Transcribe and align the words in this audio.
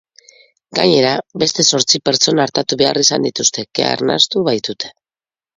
Gainera, 0.79 1.11
beste 1.43 1.65
zortzi 1.67 2.01
pertsona 2.09 2.47
artatu 2.49 2.79
behar 2.83 3.01
izan 3.03 3.29
dituzte, 3.29 3.67
kea 3.81 3.93
arnastu 3.99 4.45
baitute. 4.49 4.95